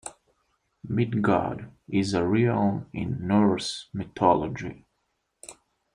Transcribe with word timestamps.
Midgard 0.83 1.71
is 1.87 2.15
a 2.15 2.25
realm 2.25 2.87
in 2.91 3.27
Norse 3.27 3.87
mythology. 3.93 4.87